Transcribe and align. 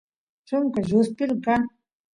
chunka 0.47 0.79
lluspilu 0.89 1.35
kan 1.45 1.61